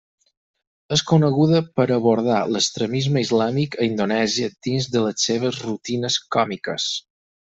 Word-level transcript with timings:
És 0.95 1.01
coneguda 1.09 1.59
per 1.79 1.85
abordar 1.97 2.37
l'extremisme 2.53 3.23
islàmic 3.27 3.77
a 3.79 3.85
Indonèsia 3.89 4.49
dins 4.69 4.89
de 4.97 5.05
les 5.05 5.29
seves 5.29 5.63
rutines 5.67 6.21
còmiques. 6.37 6.89